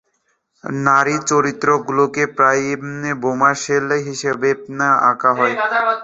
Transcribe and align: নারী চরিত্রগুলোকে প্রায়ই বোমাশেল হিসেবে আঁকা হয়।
নারী 0.83 1.15
চরিত্রগুলোকে 1.29 2.23
প্রায়ই 2.35 2.73
বোমাশেল 3.21 3.87
হিসেবে 4.07 4.49
আঁকা 5.09 5.31
হয়। 5.37 5.55